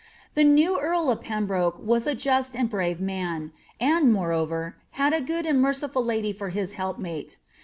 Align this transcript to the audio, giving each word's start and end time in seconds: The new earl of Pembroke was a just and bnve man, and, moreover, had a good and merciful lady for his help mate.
The 0.33 0.43
new 0.43 0.79
earl 0.79 1.11
of 1.11 1.21
Pembroke 1.21 1.77
was 1.77 2.07
a 2.07 2.15
just 2.15 2.55
and 2.55 2.71
bnve 2.71 2.99
man, 2.99 3.51
and, 3.79 4.11
moreover, 4.11 4.75
had 4.93 5.13
a 5.13 5.21
good 5.21 5.45
and 5.45 5.61
merciful 5.61 6.03
lady 6.03 6.33
for 6.33 6.49
his 6.49 6.71
help 6.71 6.97
mate. 6.97 7.37